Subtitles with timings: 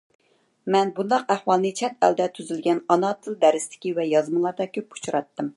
[0.75, 5.49] مەن بۇنداق ئەھۋالنى چەت ئەلدە تۈزۈلگەن ئانا تىل دەرسلىكى ۋە يازمىلاردا كۆپ ئۇچراتتىم.